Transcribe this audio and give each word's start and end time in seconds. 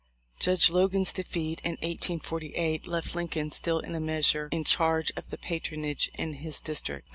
Judge 0.39 0.71
Logan's 0.71 1.13
defeat 1.13 1.61
in 1.63 1.73
1848 1.73 2.87
left 2.87 3.13
Lincoln 3.13 3.51
still 3.51 3.77
in 3.77 3.93
a 3.93 3.99
measure 3.99 4.49
in 4.51 4.63
charge 4.63 5.11
of 5.15 5.29
the 5.29 5.37
patronage 5.37 6.09
in 6.15 6.33
his 6.33 6.59
dis 6.59 6.81
trict. 6.81 7.01